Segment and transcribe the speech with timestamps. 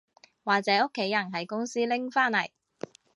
[0.43, 2.49] 或者屋企人喺公司拎返嚟